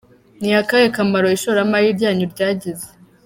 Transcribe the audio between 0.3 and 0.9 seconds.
Ni akahe